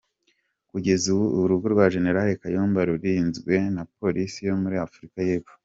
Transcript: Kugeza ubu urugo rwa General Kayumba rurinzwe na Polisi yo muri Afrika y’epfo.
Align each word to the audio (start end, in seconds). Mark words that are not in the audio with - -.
Kugeza 0.71 1.05
ubu 1.13 1.25
urugo 1.41 1.65
rwa 1.73 1.85
General 1.93 2.27
Kayumba 2.41 2.79
rurinzwe 2.89 3.53
na 3.75 3.83
Polisi 3.97 4.39
yo 4.49 4.55
muri 4.61 4.77
Afrika 4.87 5.17
y’epfo. 5.29 5.53